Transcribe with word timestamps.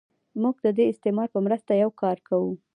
موږ 0.41 0.55
د 0.65 0.67
دې 0.77 0.85
استعارې 0.91 1.31
په 1.33 1.39
مرسته 1.45 1.71
یو 1.83 1.91
کار 2.01 2.17
کوو. 2.27 2.51